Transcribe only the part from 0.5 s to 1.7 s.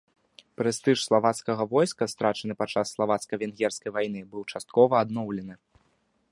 Прэстыж славацкага